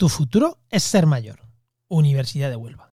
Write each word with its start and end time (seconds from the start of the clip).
Tu 0.00 0.08
futuro 0.08 0.56
es 0.70 0.82
ser 0.82 1.04
mayor. 1.04 1.40
Universidad 1.86 2.48
de 2.48 2.56
Huelva. 2.56 2.89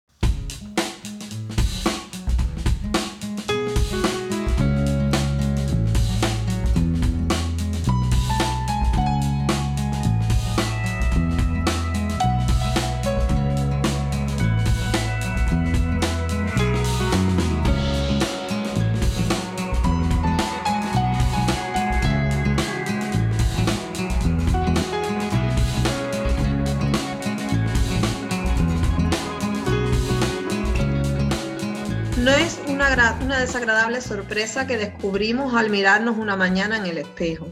Desagradable 33.38 34.00
sorpresa 34.00 34.66
que 34.66 34.78
descubrimos 34.78 35.54
al 35.56 35.70
mirarnos 35.70 36.18
una 36.18 36.38
mañana 36.38 36.78
en 36.78 36.86
el 36.86 36.98
espejo, 37.00 37.48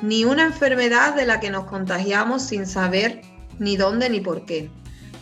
ni 0.00 0.24
una 0.24 0.44
enfermedad 0.44 1.16
de 1.16 1.26
la 1.26 1.40
que 1.40 1.50
nos 1.50 1.64
contagiamos 1.64 2.42
sin 2.42 2.66
saber 2.66 3.22
ni 3.58 3.76
dónde 3.76 4.08
ni 4.08 4.20
por 4.20 4.44
qué, 4.44 4.70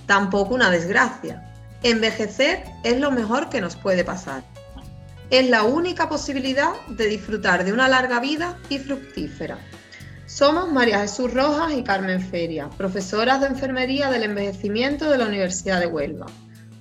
tampoco 0.06 0.54
una 0.54 0.70
desgracia. 0.70 1.50
Envejecer 1.82 2.64
es 2.82 3.00
lo 3.00 3.10
mejor 3.10 3.48
que 3.48 3.62
nos 3.62 3.74
puede 3.74 4.04
pasar. 4.04 4.44
Es 5.30 5.48
la 5.48 5.62
única 5.62 6.10
posibilidad 6.10 6.74
de 6.88 7.06
disfrutar 7.06 7.64
de 7.64 7.72
una 7.72 7.88
larga 7.88 8.20
vida 8.20 8.58
y 8.68 8.78
fructífera. 8.78 9.56
Somos 10.26 10.70
María 10.70 11.00
Jesús 11.00 11.32
Rojas 11.32 11.72
y 11.72 11.84
Carmen 11.84 12.20
Feria, 12.20 12.68
profesoras 12.76 13.40
de 13.40 13.46
enfermería 13.46 14.10
del 14.10 14.24
envejecimiento 14.24 15.08
de 15.08 15.16
la 15.16 15.26
Universidad 15.26 15.80
de 15.80 15.86
Huelva. 15.86 16.26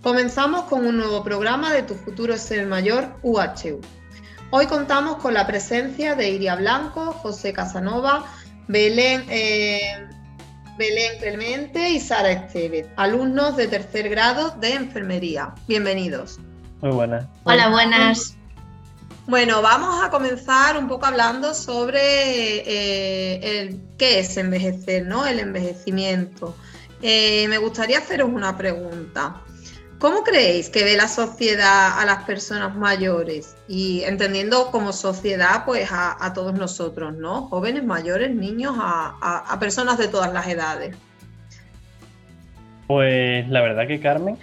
Comenzamos 0.03 0.63
con 0.63 0.85
un 0.85 0.97
nuevo 0.97 1.23
programa 1.23 1.71
de 1.71 1.81
Tu 1.81 1.95
futuro 1.95 2.33
es 2.33 2.51
el 2.51 2.67
mayor 2.67 3.15
UHU. 3.21 3.79
Hoy 4.49 4.67
contamos 4.67 5.15
con 5.21 5.33
la 5.33 5.47
presencia 5.47 6.13
de 6.13 6.29
Iria 6.29 6.55
Blanco, 6.55 7.13
José 7.13 7.53
Casanova, 7.53 8.25
Belén, 8.67 9.23
eh, 9.29 10.05
Belén 10.77 11.19
Clemente 11.19 11.89
y 11.89 12.01
Sara 12.01 12.33
Estevez, 12.33 12.85
alumnos 12.97 13.55
de 13.55 13.69
tercer 13.69 14.09
grado 14.09 14.49
de 14.59 14.73
enfermería. 14.73 15.55
Bienvenidos. 15.69 16.37
Muy 16.81 16.91
buenas. 16.91 17.25
Hola, 17.45 17.69
buenas. 17.69 18.35
Bueno, 19.25 19.61
vamos 19.61 20.03
a 20.03 20.09
comenzar 20.09 20.77
un 20.77 20.89
poco 20.89 21.05
hablando 21.05 21.53
sobre 21.53 22.57
eh, 22.57 23.61
el, 23.61 23.81
qué 23.97 24.19
es 24.19 24.35
envejecer, 24.35 25.05
¿no? 25.05 25.25
El 25.25 25.39
envejecimiento. 25.39 26.57
Eh, 27.01 27.47
me 27.47 27.57
gustaría 27.57 27.99
haceros 27.99 28.29
una 28.29 28.57
pregunta. 28.57 29.41
¿Cómo 30.03 30.23
creéis 30.25 30.69
que 30.69 30.83
ve 30.83 30.97
la 30.97 31.07
sociedad 31.07 31.97
a 31.97 32.05
las 32.05 32.25
personas 32.25 32.75
mayores? 32.75 33.55
Y 33.69 34.01
entendiendo 34.01 34.69
como 34.69 34.91
sociedad, 34.91 35.63
pues 35.65 35.87
a, 35.93 36.33
todos 36.35 36.53
nosotros, 36.53 37.15
¿no? 37.15 37.43
Jóvenes, 37.43 37.85
mayores, 37.85 38.35
niños, 38.35 38.75
a, 38.77 39.57
personas 39.61 39.97
de 39.97 40.09
todas 40.09 40.33
las 40.33 40.45
edades. 40.49 40.97
Pues 42.87 43.47
la 43.47 43.61
verdad 43.61 43.87
que 43.87 44.01
Carmen, 44.01 44.37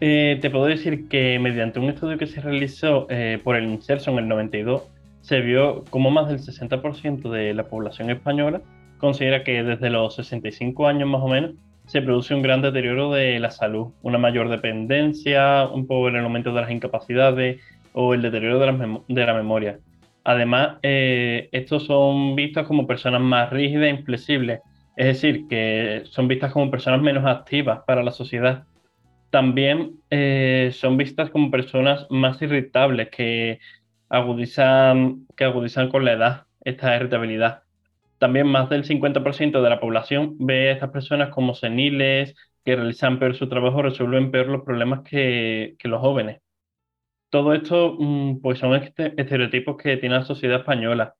eh, 0.00 0.40
te 0.42 0.50
puedo 0.50 0.64
decir 0.64 1.08
que 1.08 1.38
mediante 1.38 1.78
un 1.78 1.90
estudio 1.90 2.18
que 2.18 2.26
se 2.26 2.40
realizó 2.40 3.06
eh, 3.08 3.38
por 3.44 3.54
el 3.54 3.66
INSERSO 3.66 4.10
en 4.10 4.18
el 4.18 4.26
92, 4.26 4.82
se 5.22 5.38
vio 5.38 5.84
como 5.90 6.10
más 6.10 6.26
del 6.26 6.40
60% 6.40 7.30
de 7.30 7.54
la 7.54 7.68
población 7.68 8.10
española 8.10 8.62
considera 8.98 9.44
que 9.44 9.62
desde 9.62 9.90
los 9.90 10.16
65 10.16 10.88
años 10.88 11.08
más 11.08 11.22
o 11.22 11.28
menos 11.28 11.52
se 11.86 12.02
produce 12.02 12.34
un 12.34 12.42
gran 12.42 12.62
deterioro 12.62 13.12
de 13.12 13.38
la 13.38 13.50
salud, 13.50 13.92
una 14.02 14.18
mayor 14.18 14.48
dependencia, 14.48 15.66
un 15.66 15.86
poco 15.86 16.08
el 16.08 16.16
aumento 16.16 16.52
de 16.54 16.60
las 16.62 16.70
incapacidades 16.70 17.60
o 17.92 18.14
el 18.14 18.22
deterioro 18.22 18.58
de 18.58 19.26
la, 19.26 19.34
memoria. 19.34 19.78
Además, 20.24 20.78
eh, 20.82 21.48
estos 21.52 21.84
son 21.84 22.34
vistos 22.34 22.66
como 22.66 22.86
personas 22.86 23.20
más 23.20 23.50
rígidas 23.50 23.86
e 23.86 23.90
inflexibles, 23.90 24.60
es 24.96 25.06
decir, 25.06 25.46
que 25.48 26.02
son 26.06 26.28
vistas 26.28 26.52
como 26.52 26.70
personas 26.70 27.02
menos 27.02 27.26
activas 27.26 27.80
para 27.86 28.02
la 28.02 28.12
sociedad. 28.12 28.64
También 29.30 29.96
eh, 30.10 30.70
son 30.72 30.96
vistas 30.96 31.30
como 31.30 31.50
personas 31.50 32.06
más 32.08 32.40
irritables 32.40 33.10
que 33.10 33.58
agudizan, 34.08 35.26
que 35.36 35.44
agudizan 35.44 35.90
con 35.90 36.04
la 36.04 36.12
edad 36.12 36.42
esta 36.64 36.96
irritabilidad 36.96 37.63
también 38.24 38.46
más 38.46 38.70
del 38.70 38.84
50% 38.84 39.60
de 39.60 39.68
la 39.68 39.80
población 39.80 40.36
ve 40.38 40.70
a 40.70 40.72
estas 40.72 40.88
personas 40.88 41.28
como 41.28 41.54
seniles, 41.54 42.34
que 42.64 42.74
realizan 42.74 43.18
peor 43.18 43.36
su 43.36 43.50
trabajo, 43.50 43.82
resuelven 43.82 44.30
peor 44.30 44.46
los 44.46 44.62
problemas 44.62 45.02
que, 45.02 45.76
los 45.84 46.00
jóvenes. 46.00 46.40
Todo 47.28 47.52
esto 47.52 47.98
mm, 47.98 48.40
pues 48.40 48.58
son 48.60 48.76
este, 48.76 49.12
estereotipos 49.20 49.76
que 49.76 49.98
tiene 49.98 50.14
la 50.14 50.24
sociedad 50.24 50.60
española. 50.60 51.14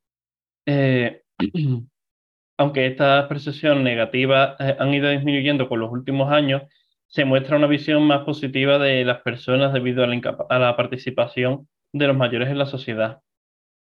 Eh, 0.64 1.24
aunque 2.56 2.86
estas 2.86 3.26
percepciones 3.26 3.84
negativas 3.84 4.56
eh, 4.60 4.74
han 4.78 4.94
ido 4.94 5.10
disminuyendo 5.10 5.68
con 5.68 5.80
los 5.80 5.92
últimos 5.92 6.32
años, 6.32 6.62
se 7.06 7.26
muestra 7.26 7.58
una 7.58 7.66
visión 7.66 8.02
más 8.06 8.24
positiva 8.24 8.78
de 8.78 9.04
las 9.04 9.20
personas 9.20 9.74
debido 9.74 10.04
a 10.04 10.58
la 10.58 10.74
participación 10.74 11.68
de 11.92 12.06
los 12.06 12.16
mayores 12.16 12.48
en 12.48 12.58
la 12.58 12.66
sociedad 12.66 13.20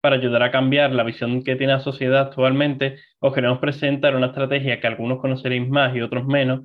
para 0.06 0.18
ayudar 0.18 0.44
a 0.44 0.52
cambiar 0.52 0.92
la 0.92 1.02
visión 1.02 1.42
que 1.42 1.56
tiene 1.56 1.72
la 1.72 1.80
sociedad 1.80 2.28
actualmente, 2.28 3.00
os 3.18 3.34
queremos 3.34 3.58
presentar 3.58 4.14
una 4.14 4.28
estrategia 4.28 4.78
que 4.78 4.86
algunos 4.86 5.18
conoceréis 5.18 5.68
más 5.68 5.96
y 5.96 6.00
otros 6.00 6.24
menos, 6.24 6.60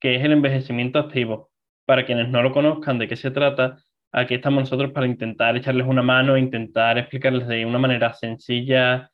que 0.00 0.16
es 0.16 0.24
el 0.24 0.32
envejecimiento 0.32 0.98
activo. 0.98 1.50
Para 1.84 2.06
quienes 2.06 2.30
no 2.30 2.42
lo 2.42 2.54
conozcan 2.54 2.98
de 2.98 3.06
qué 3.06 3.16
se 3.16 3.30
trata, 3.30 3.76
aquí 4.12 4.36
estamos 4.36 4.62
nosotros 4.62 4.92
para 4.92 5.06
intentar 5.06 5.54
echarles 5.58 5.86
una 5.86 6.00
mano, 6.00 6.38
intentar 6.38 6.96
explicarles 6.96 7.46
de 7.48 7.66
una 7.66 7.78
manera 7.78 8.14
sencilla 8.14 9.10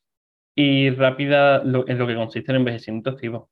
y 0.54 0.90
rápida 0.90 1.56
en 1.62 1.72
lo 1.72 2.06
que 2.06 2.14
consiste 2.14 2.52
el 2.52 2.58
envejecimiento 2.58 3.10
activo. 3.10 3.50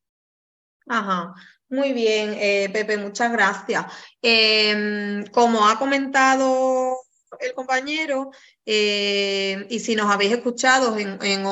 Ajá, 0.86 1.34
muy 1.70 1.92
bien, 1.92 2.34
eh, 2.34 2.68
Pepe, 2.72 2.98
muchas 2.98 3.32
gracias. 3.32 3.84
Em, 4.22 5.24
como 5.32 5.68
ha 5.68 5.76
comentado 5.76 6.90
el 7.38 7.54
compañero, 7.54 8.30
eh, 8.66 9.66
y 9.70 9.78
si 9.80 9.94
nos 9.94 10.10
habéis 10.10 10.32
escuchado 10.32 10.98
en, 10.98 11.18
en, 11.22 11.44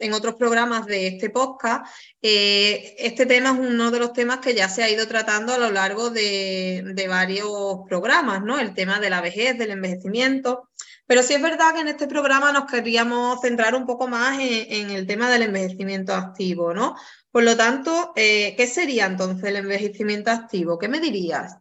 en 0.00 0.12
otros 0.12 0.34
programas 0.36 0.86
de 0.86 1.08
este 1.08 1.30
podcast, 1.30 1.86
eh, 2.22 2.94
este 2.98 3.26
tema 3.26 3.50
es 3.50 3.58
uno 3.58 3.90
de 3.90 3.98
los 3.98 4.12
temas 4.12 4.38
que 4.38 4.54
ya 4.54 4.68
se 4.68 4.82
ha 4.82 4.90
ido 4.90 5.06
tratando 5.08 5.52
a 5.52 5.58
lo 5.58 5.70
largo 5.70 6.10
de, 6.10 7.06
varios 7.08 7.80
programas, 7.88 8.42
¿no? 8.42 8.58
El 8.58 8.74
tema 8.74 9.00
de 9.00 9.10
la 9.10 9.20
vejez, 9.20 9.58
del 9.58 9.70
envejecimiento. 9.70 10.70
Pero 11.06 11.22
sí 11.22 11.34
es 11.34 11.42
verdad 11.42 11.74
que 11.74 11.80
en 11.80 11.88
este 11.88 12.06
programa 12.06 12.50
nos 12.52 12.64
queríamos 12.64 13.40
centrar 13.42 13.74
un 13.74 13.84
poco 13.84 14.08
más 14.08 14.38
en, 14.40 14.90
el 14.90 15.06
tema 15.06 15.30
del 15.30 15.42
envejecimiento 15.42 16.14
activo, 16.14 16.72
¿no? 16.72 16.96
Por 17.30 17.42
lo 17.42 17.56
tanto, 17.56 18.12
eh, 18.16 18.54
¿qué 18.56 18.66
sería 18.66 19.06
entonces 19.06 19.44
el 19.44 19.56
envejecimiento 19.56 20.30
activo? 20.30 20.78
¿Qué 20.78 20.88
me 20.88 21.00
dirías? 21.00 21.58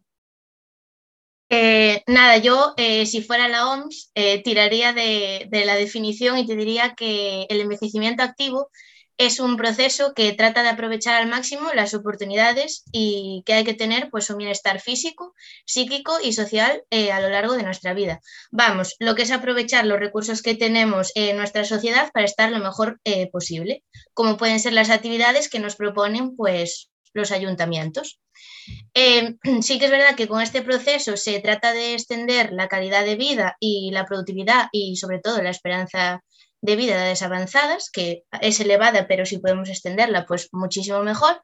Eh, 1.55 2.01
nada, 2.07 2.37
yo 2.37 2.73
eh, 2.77 3.05
si 3.05 3.21
fuera 3.21 3.47
la 3.47 3.69
OMS 3.69 4.11
eh, 4.15 4.41
tiraría 4.41 4.91
de, 4.91 5.47
la 5.51 5.75
definición 5.75 6.39
y 6.39 6.47
te 6.47 6.55
diría 6.55 6.95
que 6.97 7.45
el 7.47 7.61
envejecimiento 7.61 8.23
activo 8.23 8.69
es 9.19 9.39
un 9.39 9.55
proceso 9.55 10.13
que 10.15 10.33
trata 10.33 10.63
de 10.63 10.69
aprovechar 10.69 11.13
al 11.13 11.29
máximo 11.29 11.71
las 11.75 11.93
oportunidades 11.93 12.83
y 12.91 13.43
que 13.45 13.53
hay 13.53 13.63
que 13.63 13.75
tener 13.75 14.09
pues 14.09 14.31
un 14.31 14.37
bienestar 14.37 14.81
físico, 14.81 15.35
psíquico 15.67 16.13
y 16.23 16.33
social 16.33 16.83
a 16.89 17.19
lo 17.19 17.29
largo 17.29 17.53
de 17.53 17.61
nuestra 17.61 17.93
vida. 17.93 18.19
Vamos, 18.49 18.95
lo 18.97 19.13
que 19.13 19.21
es 19.21 19.29
aprovechar 19.29 19.85
los 19.85 19.99
recursos 19.99 20.41
que 20.41 20.55
tenemos 20.55 21.11
en 21.13 21.37
nuestra 21.37 21.65
sociedad 21.65 22.09
para 22.11 22.25
estar 22.25 22.51
lo 22.51 22.57
mejor 22.57 22.99
posible, 23.31 23.83
como 24.15 24.37
pueden 24.37 24.59
ser 24.59 24.73
las 24.73 24.89
actividades 24.89 25.49
que 25.49 25.59
nos 25.59 25.75
proponen 25.75 26.35
pues 26.35 26.89
los 27.13 27.31
ayuntamientos. 27.31 28.19
Eh, 28.93 29.35
sí 29.61 29.79
que 29.79 29.85
es 29.85 29.91
verdad 29.91 30.15
que 30.15 30.27
con 30.27 30.41
este 30.41 30.61
proceso 30.61 31.17
se 31.17 31.39
trata 31.39 31.73
de 31.73 31.93
extender 31.93 32.51
la 32.53 32.67
calidad 32.67 33.05
de 33.05 33.15
vida 33.15 33.57
y 33.59 33.91
la 33.91 34.05
productividad 34.05 34.67
y 34.71 34.95
sobre 34.97 35.19
todo 35.19 35.41
la 35.41 35.49
esperanza 35.49 36.21
de 36.63 36.77
vida 36.77 36.95
de 36.95 37.01
edades 37.01 37.21
avanzadas, 37.21 37.89
que 37.91 38.23
es 38.39 38.61
elevada, 38.61 39.05
pero 39.05 39.25
si 39.25 39.37
podemos 39.37 39.67
extenderla, 39.67 40.25
pues 40.25 40.47
muchísimo 40.53 41.03
mejor, 41.03 41.41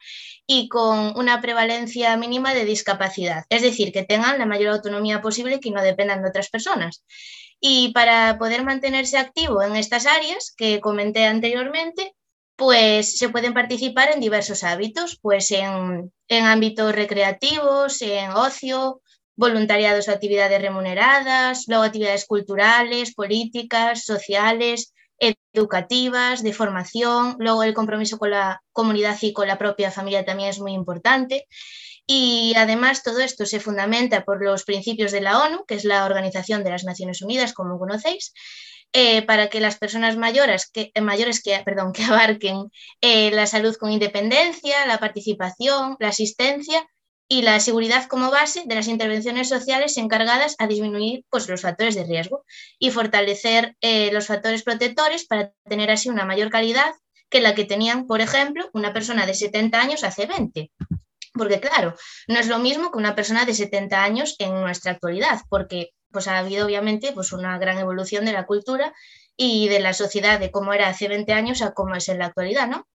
y 0.47 0.69
con 0.69 1.13
una 1.17 1.41
prevalencia 1.41 2.15
mínima 2.15 2.53
de 2.53 2.63
discapacidad, 2.63 3.43
es 3.49 3.61
decir, 3.61 3.91
que 3.91 4.03
tengan 4.03 4.39
la 4.39 4.45
mayor 4.45 4.75
autonomía 4.75 5.21
posible 5.21 5.55
y 5.55 5.59
que 5.59 5.71
no 5.71 5.81
dependan 5.81 6.21
de 6.23 6.29
otras 6.29 6.49
personas. 6.49 7.03
Y 7.59 7.91
para 7.91 8.37
poder 8.39 8.63
mantenerse 8.63 9.17
activo 9.17 9.61
en 9.61 9.75
estas 9.75 10.05
áreas 10.05 10.53
que 10.55 10.79
comenté 10.79 11.25
anteriormente, 11.25 12.15
pues 12.59 13.17
se 13.17 13.29
pueden 13.29 13.53
participar 13.53 14.11
en 14.11 14.19
diversos 14.19 14.63
hábitos, 14.65 15.17
pues 15.21 15.49
en, 15.51 16.11
ámbitos 16.29 16.93
recreativos, 16.93 18.01
en 18.01 18.31
ocio, 18.31 19.01
voluntariados 19.37 20.07
o 20.07 20.11
actividades 20.11 20.61
remuneradas, 20.61 21.63
luego 21.67 21.85
actividades 21.85 22.25
culturales, 22.25 23.15
políticas, 23.15 24.03
sociales, 24.03 24.93
educativas, 25.53 26.43
de 26.43 26.53
formación, 26.53 27.37
luego 27.39 27.63
el 27.63 27.73
compromiso 27.73 28.17
con 28.19 28.31
la 28.31 28.61
comunidad 28.73 29.17
y 29.21 29.31
con 29.31 29.47
la 29.47 29.57
propia 29.57 29.89
familia 29.89 30.25
también 30.25 30.49
es 30.49 30.59
muy 30.59 30.73
importante. 30.73 31.47
Y 32.05 32.53
además 32.57 33.03
todo 33.03 33.19
esto 33.19 33.45
se 33.45 33.61
fundamenta 33.61 34.25
por 34.25 34.43
los 34.43 34.65
principios 34.65 35.13
de 35.13 35.21
la 35.21 35.39
ONU, 35.39 35.63
que 35.65 35.75
es 35.75 35.85
la 35.85 36.05
Organización 36.05 36.63
de 36.63 36.71
las 36.71 36.83
Naciones 36.83 37.21
Unidas, 37.21 37.53
como 37.53 37.79
conocéis, 37.79 38.33
eh, 38.93 39.21
para 39.21 39.49
que 39.49 39.59
las 39.59 39.77
personas 39.77 40.17
mayores 40.17 40.69
que, 40.71 40.91
mayores 41.01 41.41
que, 41.43 41.59
perdón, 41.65 41.93
que 41.93 42.03
abarquen 42.03 42.71
eh, 43.01 43.31
la 43.31 43.47
salud 43.47 43.75
con 43.75 43.91
independencia, 43.91 44.85
la 44.85 44.97
participación, 44.97 45.95
la 45.99 46.09
asistencia 46.09 46.87
y 47.31 47.43
la 47.43 47.59
seguridad 47.59 48.07
como 48.07 48.31
base 48.31 48.63
de 48.65 48.73
las 48.73 48.87
intervenciones 48.87 49.47
sociales 49.47 49.97
encargadas 49.97 50.55
a 50.57 50.65
disminuir 50.65 51.23
pues, 51.29 51.47
los 51.47 51.61
factores 51.61 51.93
de 51.93 52.03
riesgo 52.03 52.43
y 52.79 52.89
fortalecer 52.89 53.75
eh, 53.81 54.11
los 54.11 54.25
factores 54.25 54.63
protectores 54.63 55.27
para 55.27 55.53
tener 55.65 55.91
así 55.91 56.09
una 56.09 56.25
mayor 56.25 56.49
calidad 56.49 56.91
que 57.29 57.41
la 57.41 57.53
que 57.53 57.65
tenían, 57.65 58.07
por 58.07 58.21
ejemplo, 58.21 58.67
una 58.73 58.91
persona 58.91 59.27
de 59.27 59.35
70 59.35 59.79
años 59.79 60.03
hace 60.03 60.25
20. 60.25 60.71
Porque 61.33 61.59
claro, 61.59 61.93
no 62.27 62.39
es 62.39 62.47
lo 62.47 62.57
mismo 62.57 62.91
que 62.91 62.97
una 62.97 63.13
persona 63.13 63.45
de 63.45 63.53
70 63.53 64.03
años 64.03 64.35
en 64.39 64.59
nuestra 64.59 64.93
actualidad, 64.93 65.41
porque 65.47 65.91
pues 66.11 66.27
ha 66.27 66.37
habido 66.39 66.65
obviamente 66.65 67.11
pues 67.13 67.31
una 67.31 67.57
gran 67.57 67.77
evolución 67.77 68.25
de 68.25 68.33
la 68.33 68.45
cultura 68.45 68.93
y 69.35 69.69
de 69.69 69.79
la 69.79 69.93
sociedad 69.93 70.39
de 70.39 70.51
cómo 70.51 70.73
era 70.73 70.89
hace 70.89 71.07
20 71.07 71.31
años 71.33 71.61
a 71.61 71.73
cómo 71.73 71.95
es 71.95 72.09
en 72.09 72.19
la 72.19 72.25
actualidad, 72.25 72.67
¿no? 72.67 72.87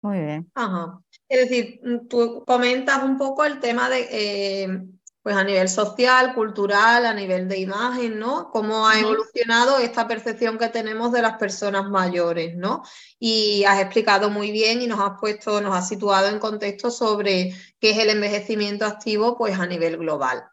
Muy 0.00 0.20
bien. 0.20 0.50
Ajá. 0.54 1.00
Es 1.28 1.48
decir, 1.48 1.80
mm, 1.82 2.08
tú 2.08 2.44
comentas 2.46 3.02
un 3.02 3.18
poco 3.18 3.44
el 3.44 3.60
tema 3.60 3.90
de, 3.90 4.08
eh, 4.10 4.88
pues 5.22 5.36
a 5.36 5.44
nivel 5.44 5.68
social, 5.68 6.32
cultural, 6.34 7.04
a 7.04 7.12
nivel 7.12 7.48
de 7.48 7.58
imagen, 7.58 8.18
¿no? 8.18 8.50
Cómo 8.50 8.88
ha 8.88 8.98
evolucionado 8.98 9.78
esta 9.78 10.08
percepción 10.08 10.56
que 10.56 10.68
tenemos 10.68 11.12
de 11.12 11.20
las 11.20 11.36
personas 11.36 11.90
mayores, 11.90 12.56
¿no? 12.56 12.82
Y 13.18 13.64
has 13.64 13.80
explicado 13.80 14.30
muy 14.30 14.52
bien 14.52 14.80
y 14.80 14.86
nos 14.86 15.00
has 15.00 15.20
puesto, 15.20 15.60
nos 15.60 15.76
has 15.76 15.86
situado 15.86 16.28
en 16.28 16.38
contexto 16.38 16.90
sobre 16.90 17.54
qué 17.78 17.90
es 17.90 17.98
el 17.98 18.10
envejecimiento 18.10 18.86
activo, 18.86 19.36
pues 19.36 19.58
a 19.58 19.66
nivel 19.66 19.98
global. 19.98 20.48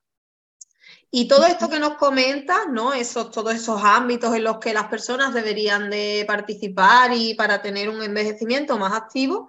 Y 1.18 1.28
todo 1.28 1.46
esto 1.46 1.70
que 1.70 1.80
nos 1.80 1.96
comentas, 1.96 2.68
¿no? 2.70 2.94
Esos, 2.94 3.32
todos 3.32 3.56
esos 3.56 3.82
ámbitos 3.84 4.36
en 4.36 4.44
los 4.44 4.58
que 4.58 4.74
las 4.74 4.88
personas 4.88 5.34
deberían 5.34 5.90
de 5.90 6.26
participar 6.28 7.12
y 7.14 7.36
para 7.36 7.62
tener 7.62 7.88
un 7.90 8.04
envejecimiento 8.04 8.78
más 8.78 8.94
activo, 8.94 9.48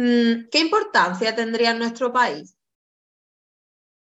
Mm, 0.00 0.48
¿Qué 0.50 0.60
importancia 0.60 1.34
tendría 1.34 1.72
en 1.72 1.78
nuestro 1.78 2.10
país? 2.10 2.56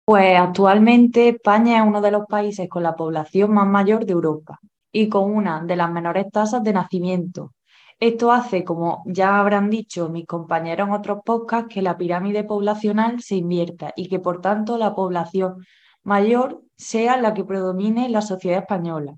Pues 0.04 0.38
actualmente 0.38 1.30
España 1.30 1.78
es 1.78 1.88
uno 1.88 2.02
de 2.02 2.12
los 2.12 2.26
países 2.28 2.68
con 2.68 2.84
la 2.84 2.98
población 2.98 3.54
más 3.54 3.66
mayor 3.66 4.06
de 4.06 4.12
Europa 4.12 4.60
y 4.92 5.08
con 5.08 5.34
una 5.34 5.64
de 5.64 5.78
las 5.78 5.90
menores 5.90 6.30
tasas 6.32 6.62
de 6.64 6.74
nacimiento. 6.74 7.54
Esto 7.98 8.34
hace, 8.34 8.66
como 8.66 9.04
ya 9.06 9.40
habrán 9.40 9.70
dicho 9.70 10.10
mis 10.10 10.28
compañeros 10.28 10.90
en 10.90 10.96
otros 10.96 11.20
podcasts, 11.24 11.74
que 11.74 11.82
la 11.82 11.98
pirámide 11.98 12.44
poblacional 12.44 13.22
se 13.22 13.36
invierta 13.36 13.94
y 13.96 14.10
que 14.10 14.20
por 14.20 14.42
tanto 14.42 14.78
la 14.78 14.94
población 14.94 15.66
mayor 16.06 16.62
sea 16.78 17.18
la 17.18 17.34
que 17.34 17.44
predomine 17.44 18.06
en 18.06 18.14
la 18.14 18.22
sociedad 18.22 18.60
española. 18.60 19.18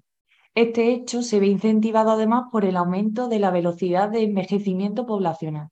Este 0.55 0.91
hecho 0.91 1.21
se 1.21 1.39
ve 1.39 1.47
incentivado 1.47 2.11
además 2.11 2.45
por 2.51 2.65
el 2.65 2.77
aumento 2.77 3.27
de 3.27 3.39
la 3.39 3.51
velocidad 3.51 4.09
de 4.09 4.23
envejecimiento 4.23 5.05
poblacional. 5.05 5.67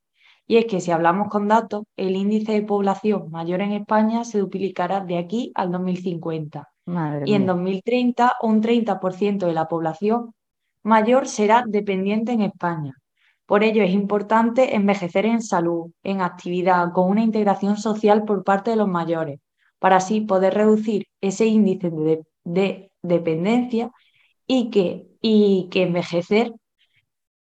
Y 0.46 0.58
es 0.58 0.66
que 0.66 0.80
si 0.80 0.92
hablamos 0.92 1.30
con 1.30 1.48
datos, 1.48 1.86
el 1.96 2.16
índice 2.16 2.52
de 2.52 2.62
población 2.62 3.32
mayor 3.32 3.62
en 3.62 3.72
España 3.72 4.24
se 4.26 4.40
duplicará 4.40 5.00
de 5.00 5.18
aquí 5.18 5.52
al 5.56 5.72
2050. 5.72 6.70
y 7.26 7.34
en 7.34 7.48
2030, 7.48 8.34
un 8.44 8.62
30% 8.62 9.48
de 9.48 9.54
la 9.54 9.68
población 9.68 10.36
mayor 10.84 11.28
será 11.28 11.64
dependiente 11.66 12.34
en 12.34 12.42
España. 12.42 12.94
Por 13.48 13.64
ello 13.64 13.82
es 13.84 13.92
importante 13.92 14.76
envejecer 14.76 15.26
en 15.26 15.42
salud, 15.42 15.92
en 16.04 16.22
actividad, 16.22 16.92
con 16.92 17.10
una 17.10 17.24
integración 17.24 17.78
social 17.78 18.24
por 18.24 18.44
parte 18.44 18.72
de 18.72 18.78
los 18.78 18.88
mayores, 18.88 19.40
para 19.86 19.98
así 19.98 20.22
poder 20.22 20.56
reducir 20.56 21.06
ese 21.22 21.46
índice 21.46 21.92
de, 22.44 22.92
dependencia 23.04 23.92
y 24.48 24.72
que, 24.72 25.06
y 25.22 25.70
que 25.70 25.84
envejecer 25.84 26.52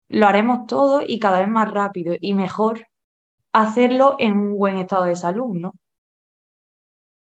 lo 0.08 0.26
haremos 0.26 0.66
todo 0.66 1.02
y 1.06 1.18
cada 1.18 1.40
vez 1.40 1.48
más 1.48 1.70
rápido 1.70 2.14
y 2.18 2.32
mejor 2.32 2.86
hacerlo 3.52 4.16
en 4.18 4.32
un 4.32 4.56
buen 4.56 4.78
estado 4.78 5.04
de 5.04 5.14
salud, 5.14 5.54
¿no? 5.54 5.74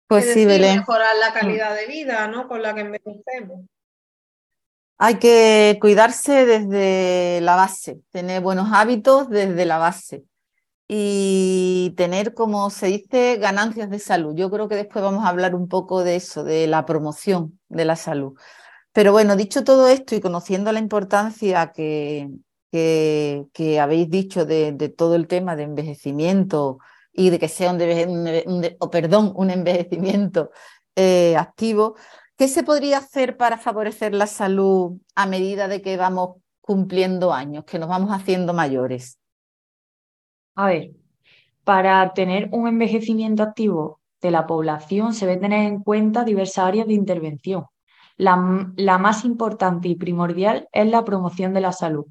Pues 0.08 0.34
sí, 0.34 0.44
Belén. 0.44 0.80
Mejorar 0.80 1.16
la 1.18 1.32
calidad 1.32 1.76
de 1.76 1.86
vida, 1.86 2.28
¿no? 2.28 2.48
Con 2.48 2.64
la 2.64 2.74
que 2.74 2.82
envejecemos. 2.82 3.64
Hay 4.98 5.20
que 5.20 5.78
cuidarse 5.80 6.48
desde 6.48 7.42
la 7.42 7.56
base, 7.56 8.00
tener 8.10 8.42
buenos 8.42 8.70
hábitos 8.74 9.30
desde 9.30 9.66
la 9.68 9.78
base 9.78 10.24
y 10.88 11.94
tener, 11.98 12.34
como 12.34 12.70
se 12.70 12.88
dice, 12.88 13.38
ganancias 13.38 13.90
de 13.90 14.00
salud. 14.00 14.36
Yo 14.36 14.52
creo 14.52 14.68
que 14.68 14.76
después 14.76 15.04
vamos 15.04 15.26
a 15.26 15.30
hablar 15.30 15.56
un 15.56 15.68
poco 15.68 16.04
de 16.04 16.16
eso, 16.16 16.44
de 16.44 16.68
la 16.68 16.86
promoción 16.86 17.60
de 17.70 17.86
la 17.86 17.96
salud. 17.96 18.38
Pero 18.94 19.12
bueno, 19.12 19.36
dicho 19.36 19.64
todo 19.64 19.88
esto 19.88 20.16
y 20.16 20.22
conociendo 20.22 20.72
la 20.72 20.80
importancia 20.80 21.72
que, 21.74 22.30
que, 22.72 23.80
habéis 23.80 24.10
dicho 24.10 24.46
de, 24.46 24.94
todo 24.96 25.16
el 25.16 25.28
tema 25.28 25.56
de 25.56 25.64
envejecimiento 25.64 26.80
y 27.12 27.30
de 27.30 27.40
que 27.40 27.48
sea 27.48 27.72
un, 27.72 27.80
perdón, 28.92 29.34
un 29.36 29.50
envejecimiento 29.50 30.52
eh, 30.96 31.36
activo, 31.38 31.96
¿qué 32.38 32.48
se 32.48 32.64
podría 32.64 33.00
hacer 33.00 33.38
para 33.38 33.58
favorecer 33.58 34.14
la 34.14 34.28
salud 34.28 34.98
a 35.16 35.26
medida 35.26 35.68
de 35.68 35.82
que 35.82 35.98
vamos 35.98 36.38
cumpliendo 36.62 37.34
años, 37.34 37.66
que 37.66 37.80
nos 37.80 37.90
vamos 37.90 38.12
haciendo 38.12 38.54
mayores? 38.54 39.20
A 40.56 40.68
ver, 40.68 40.92
para 41.64 42.14
tener 42.14 42.50
un 42.52 42.68
envejecimiento 42.68 43.44
activo 43.44 44.00
de 44.22 44.32
la 44.32 44.48
población 44.48 45.14
se 45.14 45.26
debe 45.26 45.42
tener 45.42 45.66
en 45.66 45.82
cuenta 45.84 46.24
diversas 46.24 46.66
áreas 46.66 46.88
de 46.88 46.94
intervención. 46.94 47.66
La, 48.18 48.72
la, 48.78 48.98
más 48.98 49.26
importante 49.26 49.90
y 49.90 49.96
primordial 49.96 50.70
es 50.72 50.88
la 50.88 51.04
promoción 51.04 51.54
de 51.54 51.62
la 51.62 51.74
salud, 51.74 52.06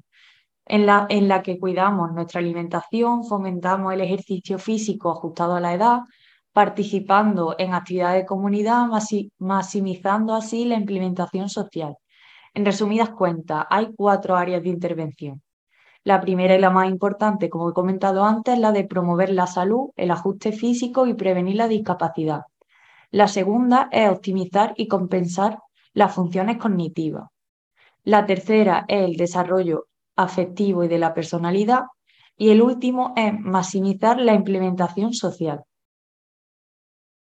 en 0.65 0.85
la, 0.85 1.07
en 1.09 1.27
la 1.27 1.41
que 1.43 1.59
cuidamos 1.59 2.11
nuestra 2.13 2.39
alimentación, 2.39 3.23
fomentamos 3.25 3.93
el 3.93 4.01
ejercicio 4.01 4.59
físico 4.59 5.11
ajustado 5.11 5.55
a 5.55 5.59
la 5.59 5.73
edad, 5.73 5.99
participando 6.53 7.55
en 7.57 7.73
actividades 7.73 8.23
de 8.23 8.25
comunidad, 8.27 8.87
maximizando 9.39 10.33
así 10.33 10.65
la 10.65 10.75
implementación 10.75 11.49
social. 11.49 11.95
En 12.53 12.65
resumidas 12.65 13.09
cuentas, 13.09 13.65
hay 13.69 13.89
cuatro 13.95 14.35
áreas 14.35 14.63
de 14.63 14.69
intervención. 14.69 15.41
La 16.05 16.21
primera 16.21 16.55
y 16.55 16.59
la 16.59 16.69
más 16.69 16.87
importante, 16.87 17.49
como 17.49 17.71
he 17.71 17.73
comentado 17.73 18.23
antes, 18.23 18.53
es 18.53 18.59
la 18.59 18.71
de 18.71 18.83
promover 18.83 19.31
la 19.31 19.47
salud, 19.47 19.89
el 19.95 20.11
ajuste 20.11 20.51
físico 20.51 21.07
y 21.07 21.15
prevenir 21.15 21.55
la 21.55 21.67
discapacidad. 21.67 22.43
La 23.09 23.27
segunda 23.27 23.89
es 23.91 24.07
optimizar 24.07 24.75
y 24.77 24.87
compensar 24.87 25.57
las 25.93 26.13
funciones 26.13 26.57
cognitivas. 26.57 27.29
La 28.03 28.27
tercera 28.27 28.85
es 28.87 29.03
el 29.03 29.15
desarrollo 29.15 29.87
afectivo 30.15 30.83
y 30.83 30.87
de 30.87 30.99
la 30.99 31.15
personalidad. 31.15 31.85
Y 32.37 32.49
el 32.49 32.61
último 32.61 33.13
es 33.15 33.33
maximizar 33.39 34.19
la 34.19 34.35
implementación 34.35 35.11
social. 35.11 35.63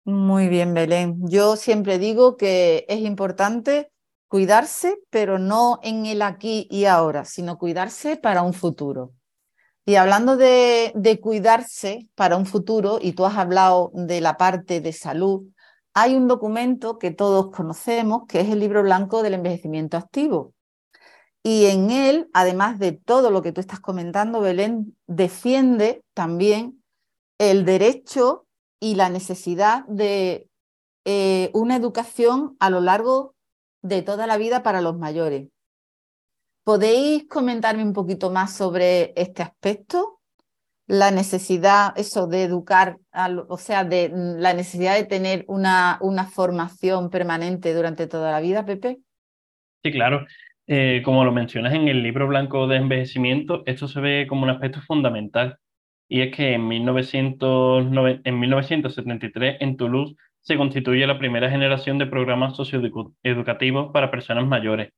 Muy 0.03 0.47
bien, 0.47 0.73
Belén. 0.73 1.19
Yo 1.29 1.57
siempre 1.57 1.99
digo 1.99 2.37
que 2.37 2.85
es 2.89 3.01
importante 3.01 3.92
cuidarse, 4.33 4.97
pero 5.11 5.37
no 5.37 5.77
en 5.83 6.07
el 6.07 6.23
aquí 6.23 6.67
y 6.71 6.85
ahora, 6.85 7.23
sino 7.23 7.59
cuidarse 7.59 8.17
para 8.17 8.41
un 8.41 8.55
futuro. 8.55 9.11
Y 9.85 9.93
hablando 9.93 10.37
de, 10.37 11.19
cuidarse 11.21 12.09
para 12.15 12.35
un 12.35 12.47
futuro, 12.47 12.97
y 12.99 13.11
tú 13.11 13.27
has 13.27 13.37
hablado 13.37 13.91
de 13.93 14.21
la 14.21 14.35
parte 14.35 14.81
de 14.81 14.91
salud, 14.91 15.43
hay 15.93 16.15
un 16.15 16.27
documento 16.27 16.97
que 16.97 17.11
todos 17.11 17.51
conocemos, 17.51 18.23
que 18.27 18.39
es 18.39 18.49
el 18.49 18.59
libro 18.59 18.81
blanco 18.81 19.21
del 19.21 19.35
envejecimiento 19.35 19.97
activo. 19.97 20.55
Y 21.43 21.65
en 21.65 21.91
él, 21.91 22.27
además 22.33 22.79
de 22.79 22.91
todo 22.91 23.29
lo 23.29 23.43
que 23.43 23.51
tú 23.51 23.61
estás 23.61 23.81
comentando, 23.81 24.41
Belén 24.41 24.97
defiende 25.05 26.03
también 26.15 26.83
el 27.37 27.65
derecho 27.65 28.47
y 28.79 28.95
la 28.95 29.09
necesidad 29.09 29.85
de 29.85 30.49
eh, 31.05 31.51
una 31.53 31.75
educación 31.75 32.57
a 32.59 32.71
lo 32.71 32.81
largo 32.81 33.32
de 33.83 34.01
toda 34.01 34.25
la 34.25 34.37
vida 34.37 34.63
para 34.63 34.81
los 34.81 34.97
mayores. 34.97 35.49
¿Podéis 36.63 37.27
comentarme 37.27 37.83
un 37.83 37.93
poquito 37.93 38.31
más 38.31 38.55
sobre 38.55 39.13
este 39.15 39.43
aspecto? 39.43 40.21
La 40.87 41.11
necesidad, 41.11 41.93
eso 41.97 42.27
de 42.27 42.43
educar, 42.43 42.97
o 43.47 43.57
sea, 43.57 43.83
de 43.83 44.11
la 44.13 44.53
necesidad 44.53 44.95
de 44.95 45.03
tener 45.03 45.45
una, 45.47 45.97
una 46.01 46.25
formación 46.25 47.09
permanente 47.09 47.73
durante 47.73 48.07
toda 48.07 48.31
la 48.31 48.39
vida, 48.39 48.65
Pepe. 48.65 48.99
Sí, 49.83 49.91
claro. 49.91 50.25
Eh, 50.65 51.01
como 51.03 51.25
lo 51.25 51.33
mencionas 51.33 51.73
en 51.73 51.89
el 51.89 52.01
libro 52.01 52.27
blanco 52.27 52.67
de 52.67 52.77
envejecimiento, 52.77 53.63
esto 53.65 53.89
se 53.89 53.99
ve 53.99 54.25
como 54.27 54.43
un 54.43 54.49
aspecto 54.49 54.81
fundamental. 54.81 55.57
Y 56.07 56.21
es 56.21 56.35
que 56.35 56.53
en, 56.53 56.67
1909, 56.67 58.21
en 58.23 58.39
1973 58.39 59.57
en 59.59 59.77
Toulouse 59.77 60.15
se 60.43 60.57
constituye 60.57 61.07
la 61.07 61.17
primera 61.17 61.49
generación 61.49 61.97
de 61.97 62.05
programas 62.05 62.55
socioeducativos 62.55 63.91
para 63.91 64.11
personas 64.11 64.45
mayores. 64.45 64.89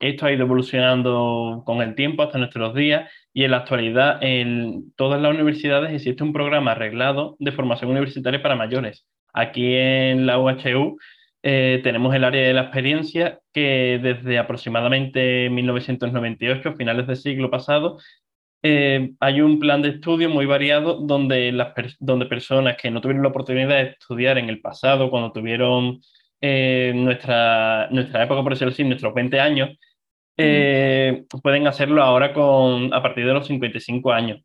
esto 0.00 0.26
ha 0.26 0.32
ido 0.32 0.44
evolucionando 0.44 1.62
con 1.66 1.82
el 1.82 1.94
tiempo 1.94 2.22
hasta 2.22 2.38
nuestros 2.38 2.74
días 2.74 3.10
y 3.32 3.44
en 3.44 3.50
la 3.52 3.58
actualidad 3.58 4.18
en 4.22 4.92
todas 4.96 5.20
las 5.20 5.32
universidades 5.32 5.92
existe 5.92 6.22
un 6.22 6.32
programa 6.32 6.72
arreglado 6.72 7.36
de 7.40 7.52
formación 7.52 7.90
universitaria 7.90 8.42
para 8.42 8.56
mayores. 8.56 9.06
Aquí 9.32 9.74
en 9.74 10.26
la 10.26 10.38
UHU 10.38 10.98
eh, 11.42 11.80
tenemos 11.84 12.14
el 12.14 12.24
área 12.24 12.46
de 12.46 12.54
la 12.54 12.62
experiencia 12.62 13.40
que 13.52 14.00
desde 14.02 14.38
aproximadamente 14.38 15.48
1998, 15.50 16.74
finales 16.74 17.06
del 17.06 17.16
siglo 17.16 17.50
pasado, 17.50 17.98
eh, 18.62 19.12
hay 19.20 19.40
un 19.40 19.58
plan 19.60 19.82
de 19.82 19.90
estudio 19.90 20.28
muy 20.28 20.46
variado 20.46 20.94
donde, 20.94 21.52
las 21.52 21.72
donde 22.00 22.26
personas 22.26 22.76
que 22.76 22.90
no 22.90 23.00
tuvieron 23.00 23.22
la 23.22 23.28
oportunidad 23.28 23.68
de 23.68 23.90
estudiar 23.90 24.38
en 24.38 24.48
el 24.48 24.60
pasado, 24.60 25.10
cuando 25.10 25.32
tuvieron 25.32 26.00
eh, 26.40 26.92
nuestra, 26.94 27.88
nuestra 27.90 28.24
época, 28.24 28.42
por 28.42 28.52
decirlo 28.52 28.72
así, 28.72 28.84
nuestros 28.84 29.14
20 29.14 29.40
años, 29.40 29.70
eh, 30.36 31.24
pueden 31.42 31.66
hacerlo 31.66 32.02
ahora 32.02 32.32
con, 32.32 32.92
a 32.92 33.02
partir 33.02 33.26
de 33.26 33.32
los 33.32 33.46
55 33.46 34.12
años. 34.12 34.40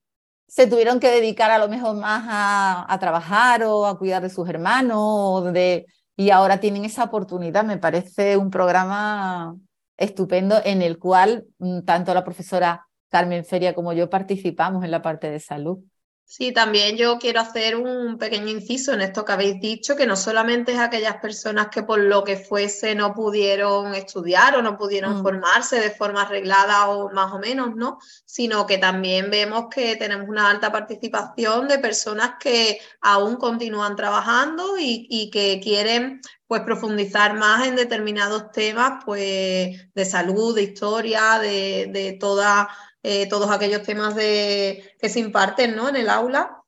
Se 0.48 0.67
tuvieron 0.67 1.00
que 1.00 1.10
dedicar 1.10 1.50
a 1.50 1.58
lo 1.58 1.67
mejor 1.67 1.96
más 1.96 2.25
a, 2.27 2.86
a 2.91 3.00
trabajar 3.00 3.63
o 3.63 3.86
a 3.88 3.98
cuidar 3.98 4.22
de 4.22 4.29
sus 4.29 4.48
hermanos 4.48 5.51
de, 5.53 5.86
y 6.15 6.29
ahora 6.29 6.60
tienen 6.60 6.86
esa 6.86 7.03
oportunidad. 7.05 7.63
Me 7.63 7.77
parece 7.77 8.38
un 8.38 8.51
programa 8.51 9.55
estupendo 9.98 10.60
en 10.63 10.82
el 10.82 11.00
cual 11.00 11.46
mm, 11.60 11.82
tanto 11.82 12.13
la 12.13 12.24
profesora 12.24 12.86
Carmen 13.13 13.46
Feria 13.46 13.75
como 13.75 13.93
yo 13.93 14.10
participamos 14.10 14.84
en 14.84 14.89
la 14.89 15.03
parte 15.03 15.29
de 15.29 15.39
salud. 15.39 15.77
Sí, 16.25 16.51
también 16.51 16.98
yo 16.98 17.20
quiero 17.20 17.41
hacer 17.41 17.75
un 17.75 18.17
pequeño 18.17 18.48
inciso 18.48 18.91
en 18.91 19.01
esto 19.01 19.24
que 19.24 19.34
habéis 19.34 19.62
dicho, 19.62 19.96
que 19.96 20.08
no 20.08 20.15
solamente 20.15 20.72
es 20.72 20.79
aquellas 20.79 21.17
personas 21.17 21.67
que 21.67 21.84
por 21.84 22.00
lo 22.00 22.24
que 22.24 22.38
fuese 22.38 22.96
no 22.96 23.13
pudieron 23.13 23.93
estudiar 23.93 24.55
o 24.55 24.63
no 24.63 24.75
pudieron 24.75 25.20
mm. 25.20 25.22
formarse 25.22 25.79
de 25.79 25.91
forma 25.91 26.24
arreglada 26.24 26.89
o 26.89 27.12
más 27.12 27.32
o 27.34 27.38
menos, 27.38 27.75
¿no? 27.75 28.00
Sino 28.25 28.65
que 28.65 28.79
también 28.79 29.29
vemos 29.29 29.65
que 29.70 29.96
tenemos 29.96 30.27
una 30.27 30.50
alta 30.50 30.72
participación 30.72 31.67
de 31.67 31.77
personas 31.77 32.32
que 32.39 32.79
aún 33.00 33.36
continúan 33.36 33.96
trabajando 33.96 34.77
y, 34.79 35.29
que 35.32 35.60
quieren 35.62 36.20
pues 36.48 36.62
profundizar 36.63 37.36
más 37.36 37.67
en 37.67 37.75
determinados 37.75 38.51
temas 38.51 39.03
pues 39.05 39.93
de 39.93 40.05
salud, 40.05 40.55
de 40.55 40.63
historia, 40.63 41.38
de, 41.38 41.89
de 41.91 42.13
toda 42.13 42.70
eh, 43.03 43.27
todos 43.27 43.51
aquellos 43.51 43.83
temas 43.83 44.15
de, 44.15 44.95
que 45.00 45.10
se 45.10 45.19
imparten 45.19 45.75
¿no? 45.75 45.89
en 45.89 45.98
el 45.98 46.10
aula 46.10 46.63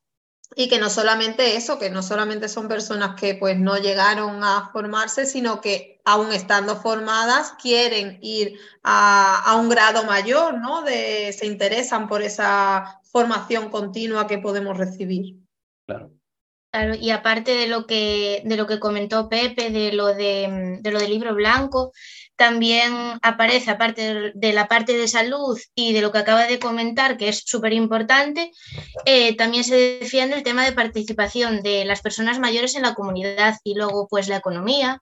y 0.54 0.68
que 0.68 0.78
no 0.78 0.90
solamente 0.90 1.56
eso, 1.56 1.78
que 1.78 1.90
no 1.90 2.02
solamente 2.02 2.48
son 2.48 2.68
personas 2.68 3.18
que 3.20 3.34
pues 3.34 3.58
no 3.58 3.78
llegaron 3.78 4.44
a 4.44 4.70
formarse, 4.72 5.26
sino 5.26 5.60
que 5.60 6.00
aún 6.04 6.32
estando 6.32 6.76
formadas 6.76 7.54
quieren 7.60 8.18
ir 8.22 8.58
a, 8.84 9.42
a 9.44 9.56
un 9.56 9.68
grado 9.68 10.04
mayor, 10.04 10.58
¿no? 10.58 10.82
De, 10.82 11.32
se 11.32 11.46
interesan 11.46 12.06
por 12.06 12.22
esa 12.22 13.00
formación 13.02 13.70
continua 13.70 14.26
que 14.26 14.38
podemos 14.38 14.78
recibir. 14.78 15.36
Claro. 15.84 16.12
Claro, 16.76 16.94
y 16.94 17.08
aparte 17.08 17.52
de 17.52 17.68
lo 17.68 17.86
que, 17.86 18.42
de 18.44 18.54
lo 18.58 18.66
que 18.66 18.78
comentó 18.78 19.30
Pepe, 19.30 19.70
de 19.70 19.92
lo, 19.92 20.08
de, 20.08 20.76
de 20.82 20.90
lo 20.90 20.98
del 20.98 21.08
libro 21.08 21.34
blanco, 21.34 21.90
también 22.36 22.92
aparece, 23.22 23.70
aparte 23.70 24.32
de 24.34 24.52
la 24.52 24.68
parte 24.68 24.94
de 24.94 25.08
salud 25.08 25.58
y 25.74 25.94
de 25.94 26.02
lo 26.02 26.12
que 26.12 26.18
acaba 26.18 26.46
de 26.46 26.58
comentar, 26.58 27.16
que 27.16 27.30
es 27.30 27.44
súper 27.46 27.72
importante, 27.72 28.52
eh, 29.06 29.34
también 29.36 29.64
se 29.64 30.00
defiende 30.00 30.36
el 30.36 30.42
tema 30.42 30.66
de 30.66 30.72
participación 30.72 31.62
de 31.62 31.86
las 31.86 32.02
personas 32.02 32.38
mayores 32.40 32.74
en 32.74 32.82
la 32.82 32.92
comunidad 32.92 33.54
y 33.64 33.74
luego 33.74 34.06
pues 34.06 34.28
la 34.28 34.36
economía 34.36 35.00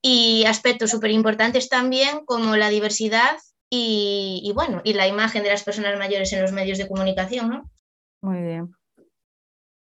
y 0.00 0.44
aspectos 0.48 0.90
súper 0.90 1.12
importantes 1.12 1.68
también 1.68 2.24
como 2.24 2.56
la 2.56 2.68
diversidad 2.68 3.36
y, 3.70 4.50
bueno, 4.56 4.80
y 4.82 4.94
la 4.94 5.06
imagen 5.06 5.44
de 5.44 5.50
las 5.50 5.62
personas 5.62 5.96
mayores 5.96 6.32
en 6.32 6.42
los 6.42 6.50
medios 6.50 6.78
de 6.78 6.88
comunicación, 6.88 7.48
¿no? 7.48 7.70
Muy 8.20 8.42
bien. 8.42 8.74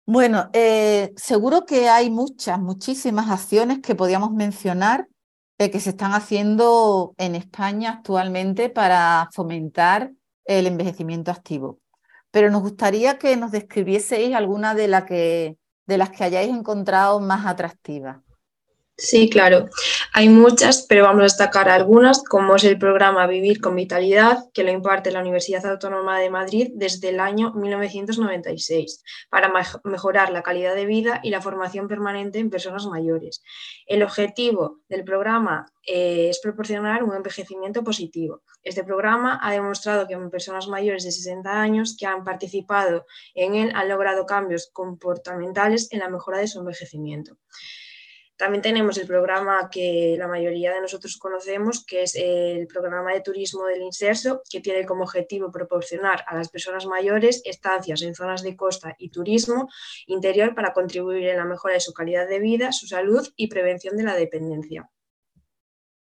Bueno, 0.07 0.51
eh, 0.53 1.13
seguro 1.17 1.65
que 1.65 1.89
hay 1.89 2.11
muchas, 2.11 2.61
muchísimas 2.61 3.31
acciones 3.31 3.81
que 3.81 3.95
podíamos 3.95 4.33
mencionar 4.33 5.09
que 5.71 5.81
se 5.81 5.91
están 5.91 6.13
haciendo 6.13 7.15
en 7.19 7.35
España 7.35 7.91
actualmente 7.91 8.71
para 8.71 9.29
fomentar 9.33 10.13
el 10.45 10.67
envejecimiento 10.67 11.31
activo. 11.31 11.81
Pero 12.31 12.51
nos 12.51 12.63
gustaría 12.63 13.19
que 13.19 13.37
nos 13.37 13.53
describieseis 13.53 14.35
alguna 14.35 14.75
de, 14.75 15.57
de 15.87 15.99
las 15.99 16.11
que 16.11 16.25
hayáis 16.25 16.51
encontrado 16.51 17.21
más 17.21 17.47
atractivas. 17.47 18.24
Sí, 18.97 19.29
claro. 19.29 19.69
Hay 20.13 20.29
muchas, 20.29 20.87
pero 20.89 21.03
vamos 21.03 21.23
a 21.23 21.25
destacar 21.25 21.69
algunas, 21.69 22.23
como 22.23 22.55
es 22.55 22.63
el 22.63 22.79
programa 22.79 23.27
Vivir 23.27 23.61
con 23.61 23.75
Vitalidad, 23.75 24.45
que 24.55 24.63
lo 24.63 24.71
imparte 24.71 25.11
la 25.11 25.21
Universidad 25.21 25.67
Autónoma 25.67 26.21
de 26.21 26.31
Madrid 26.31 26.69
desde 26.75 27.09
el 27.09 27.19
año 27.19 27.53
1996, 27.55 29.03
para 29.31 29.53
mejorar 29.83 30.31
la 30.31 30.45
calidad 30.45 30.77
de 30.77 30.87
vida 30.87 31.19
y 31.25 31.31
la 31.31 31.41
formación 31.41 31.89
permanente 31.89 32.39
en 32.39 32.51
personas 32.51 32.87
mayores. 32.87 33.43
El 33.87 34.05
objetivo 34.05 34.79
del 34.89 35.03
programa 35.03 35.67
eh, 35.85 36.29
es 36.31 36.39
proporcionar 36.41 37.03
un 37.03 37.17
envejecimiento 37.17 37.83
positivo. 37.83 38.43
Este 38.63 38.85
programa 38.85 39.41
ha 39.43 39.51
demostrado 39.51 40.07
que 40.07 40.15
en 40.15 40.31
personas 40.31 40.69
mayores 40.69 41.03
de 41.03 41.11
60 41.11 41.51
años 41.51 41.97
que 41.99 42.07
han 42.07 42.23
participado 42.23 43.07
en 43.35 43.57
él 43.57 43.73
han 43.75 43.89
logrado 43.89 44.25
cambios 44.25 44.71
comportamentales 44.73 45.89
en 45.91 45.99
la 45.99 46.09
mejora 46.09 46.39
de 46.39 46.47
su 46.47 46.61
envejecimiento. 46.61 47.39
También 48.37 48.63
tenemos 48.63 48.99
el 48.99 49.07
programa 49.07 49.69
que 49.71 50.17
la 50.19 50.27
mayoría 50.27 50.73
de 50.73 50.81
nosotros 50.81 51.17
conocemos, 51.19 51.85
que 51.85 52.03
es 52.03 52.17
el 52.17 52.67
programa 52.67 53.13
de 53.13 53.21
turismo 53.21 53.67
del 53.67 53.83
Inserso, 53.83 54.43
que 54.51 54.61
tiene 54.61 54.85
como 54.85 55.05
objetivo 55.05 55.53
proporcionar 55.53 56.25
a 56.27 56.37
las 56.37 56.49
personas 56.49 56.85
mayores 56.87 57.43
estancias 57.45 58.03
en 58.03 58.15
zonas 58.15 58.43
de 58.43 58.57
costa 58.57 58.97
y 58.99 59.11
turismo 59.11 59.69
interior 60.07 60.53
para 60.55 60.73
contribuir 60.73 61.29
en 61.29 61.37
la 61.37 61.45
mejora 61.45 61.75
de 61.75 61.81
su 61.81 61.93
calidad 61.93 62.29
de 62.29 62.41
vida, 62.41 62.73
su 62.73 62.89
salud 62.89 63.27
y 63.37 63.47
prevención 63.47 63.97
de 63.97 64.03
la 64.03 64.17
dependencia. 64.17 64.91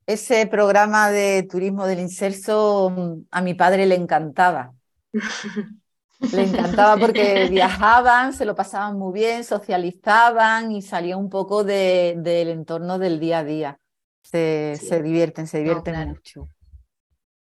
Ese 0.07 0.48
programa 0.48 1.12
de 1.12 1.43
turismo 1.43 1.86
del 1.86 2.00
Inserso 2.00 2.93
a 3.29 3.41
mi 3.41 3.55
padre 3.55 3.86
le 3.88 3.95
encantaba. 3.95 4.74
Le 6.34 6.44
encantaba 6.44 6.98
porque 7.00 7.48
viajaban, 7.50 8.34
se 8.34 8.46
lo 8.46 8.55
pasaban 8.55 8.98
muy 8.98 9.13
bien, 9.13 9.44
socializaban 9.44 10.72
y 10.72 10.82
salía 10.82 11.17
un 11.17 11.29
poco 11.29 11.63
del 11.63 12.25
entorno 12.50 13.00
del 13.00 13.20
día 13.20 13.39
a 13.39 13.44
día. 13.44 13.79
Se, 14.22 14.77
divierten, 15.03 15.48
se 15.48 15.60
divierten 15.60 16.10
mucho. 16.10 16.50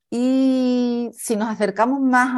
Y 0.09 1.09
si 1.13 1.35
nos 1.35 1.49
acercamos 1.49 2.01
más 2.01 2.29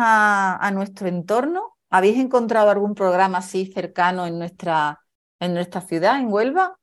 a, 0.61 0.71
nuestro 0.71 1.07
entorno, 1.07 1.75
¿habéis 1.89 2.17
encontrado 2.17 2.69
algún 2.69 2.95
programa 2.95 3.39
así 3.39 3.65
cercano 3.65 4.25
en 4.25 4.39
nuestra, 4.39 5.01
en 5.39 5.53
nuestra 5.53 5.81
ciudad, 5.81 6.19
en 6.19 6.31
Huelva? 6.31 6.77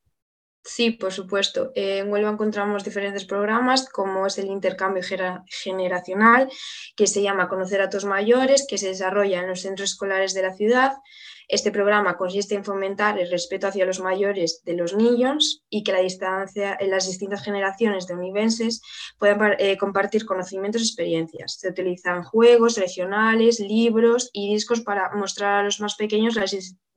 Sí, 0.65 0.93
por 0.93 1.13
supuesto. 1.13 1.73
Eh, 1.75 1.99
en 1.99 2.13
Huelva 2.13 2.31
encontramos 2.31 2.85
diferentes 2.85 3.25
programas, 3.25 3.89
como 3.89 4.27
es 4.27 4.39
el 4.39 4.47
intercambio 4.47 5.03
generacional, 5.49 6.49
que 6.97 7.09
se 7.09 7.21
llama 7.21 7.49
Conocer 7.49 7.81
a 7.83 7.91
tus 7.91 8.05
mayores, 8.05 8.65
que 8.69 8.79
se 8.79 8.89
desarrolla 8.89 9.41
en 9.41 9.49
los 9.49 9.63
centros 9.63 9.91
escolares 9.91 10.35
de 10.35 10.43
la 10.43 10.55
ciudad. 10.55 10.93
Este 11.49 11.73
programa 11.73 12.17
consiste 12.17 12.55
en 12.55 12.65
fomentar 12.65 13.19
el 13.19 13.31
respeto 13.31 13.67
hacia 13.67 13.85
los 13.85 14.01
mayores 14.01 14.63
de 14.65 14.75
los 14.75 14.95
niños 14.95 15.65
y 15.69 15.83
que 15.83 15.93
la 15.93 15.99
distancia, 16.01 16.77
en 16.79 16.91
las 16.91 17.07
distintas 17.09 17.43
generaciones 17.43 18.07
de 18.07 18.15
univenses 18.15 18.81
puedan 19.19 19.57
eh, 19.59 19.77
compartir 19.77 20.25
conocimientos 20.25 20.83
y 20.83 20.87
experiencias. 20.87 21.59
Se 21.59 21.69
utilizan 21.69 22.23
juegos 22.23 22.77
regionales, 22.77 23.59
libros 23.59 24.31
y 24.33 24.55
discos 24.55 24.81
para 24.81 25.13
mostrar 25.15 25.61
a 25.61 25.63
los 25.65 25.81
más 25.81 25.97
pequeños 25.97 26.37
las 26.37 26.53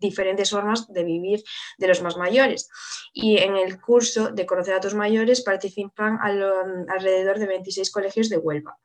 diferentes 0.06 0.50
formas 0.50 0.92
de 0.92 1.04
vivir 1.04 1.44
de 1.78 1.88
los 1.88 2.02
más 2.02 2.18
mayores. 2.18 2.70
Y 3.14 3.38
en 3.38 3.56
el 3.56 3.80
curso 3.80 4.30
de 4.30 4.46
Conocer 4.46 4.76
a 4.76 4.80
tus 4.80 4.94
mayores 4.94 5.42
participan 5.42 6.20
alrededor 6.22 7.40
de 7.40 7.48
26 7.48 7.92
colegios 7.92 8.30
de 8.30 8.38
Huelva. 8.38 8.78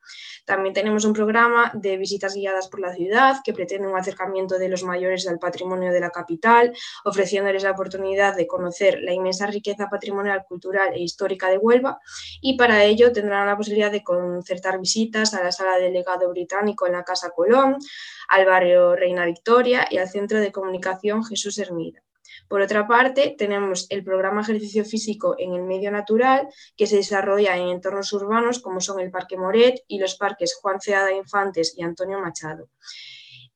También 0.45 0.75
tenemos 0.75 1.05
un 1.05 1.13
programa 1.13 1.71
de 1.75 1.97
visitas 1.97 2.35
guiadas 2.35 2.69
por 2.69 2.81
la 2.81 2.95
ciudad 2.95 3.37
que 3.45 3.53
pretende 3.53 3.87
un 3.87 3.97
acercamiento 3.97 4.59
de 4.59 4.69
los 4.69 4.83
mayores 4.83 5.29
al 5.29 5.39
patrimonio 5.39 5.93
de 5.93 6.01
la 6.01 6.11
capital, 6.11 6.73
ofreciéndoles 7.05 7.63
la 7.63 7.73
oportunidad 7.73 8.35
de 8.37 8.47
conocer 8.47 8.99
la 9.01 9.13
inmensa 9.13 9.47
riqueza 9.47 9.89
patrimonial, 9.89 10.45
cultural 10.49 10.93
e 10.95 11.01
histórica 11.01 11.49
de 11.49 11.59
Huelva 11.59 11.99
y 12.41 12.57
para 12.57 12.85
ello 12.85 13.13
tendrán 13.13 13.47
la 13.47 13.57
posibilidad 13.57 13.93
de 13.93 14.03
concertar 14.03 14.81
visitas 14.81 15.35
a 15.35 15.45
la 15.45 15.53
sala 15.53 15.79
del 15.79 15.93
legado 15.93 16.29
británico 16.31 16.87
en 16.87 16.93
la 16.93 17.05
Casa 17.05 17.31
Colón, 17.31 17.77
al 18.31 18.47
barrio 18.47 18.97
Reina 18.97 19.27
Victoria 19.27 19.87
y 19.91 19.99
al 19.99 20.09
Centro 20.09 20.41
de 20.41 20.53
Comunicación 20.53 21.25
Jesús 21.25 21.59
Hermida. 21.59 22.03
Por 22.49 22.61
otra 22.61 22.87
parte, 22.87 23.35
tenemos 23.37 23.87
el 23.91 24.05
programa 24.05 24.43
Ejercicio 24.43 24.85
Físico 24.85 25.35
en 25.37 25.53
el 25.55 25.65
Medio 25.65 25.91
Natural, 25.91 26.49
que 26.77 26.87
se 26.87 26.97
desarrolla 26.97 27.57
en 27.57 27.69
entornos 27.69 28.13
urbanos 28.13 28.61
como 28.61 28.81
son 28.81 29.01
el 29.01 29.11
Parque 29.11 29.37
Moret 29.37 29.83
y 29.89 29.99
los 29.99 30.15
parques 30.15 30.55
Juan 30.55 30.81
Ceada 30.81 31.13
Infantes 31.13 31.75
y 31.77 31.83
Antonio 31.83 32.21
Machado. 32.21 32.69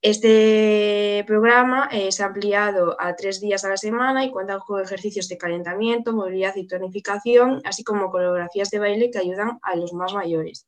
Este 0.02 1.24
programa 1.26 1.88
es 1.90 2.20
ampliado 2.20 2.94
a 3.00 3.16
tres 3.16 3.40
días 3.40 3.64
a 3.64 3.70
la 3.70 3.78
semana 3.78 4.24
y 4.24 4.30
cuenta 4.30 4.58
con 4.58 4.82
ejercicios 4.82 5.28
de 5.28 5.38
calentamiento, 5.38 6.12
movilidad 6.12 6.54
y 6.56 6.66
tonificación, 6.66 7.62
así 7.64 7.84
como 7.84 8.10
coreografías 8.10 8.70
de 8.70 8.80
baile 8.80 9.10
que 9.10 9.18
ayudan 9.18 9.58
a 9.62 9.76
los 9.76 9.94
más 9.94 10.12
mayores. 10.12 10.66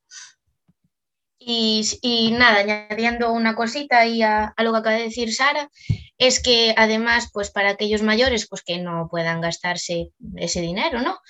Y, 1.49 2.33
nada, 2.33 2.59
añadiendo 2.59 3.33
una 3.33 3.55
cosita 3.55 4.01
ahí 4.01 4.21
a, 4.21 4.53
lo 4.59 4.73
que 4.73 4.79
acaba 4.79 4.97
de 4.97 5.05
decir 5.05 5.33
Sara, 5.33 5.71
es 6.19 6.43
que 6.43 6.75
además, 6.77 7.31
pues 7.33 7.53
para 7.53 7.71
aquellos 7.71 8.03
mayores 8.03 8.49
pues 8.49 8.63
que 8.65 8.79
no 8.79 9.07
puedan 9.09 9.41
gastarse 9.41 10.11
ese 10.35 10.61
dinero, 10.61 11.03
¿no? 11.03 11.21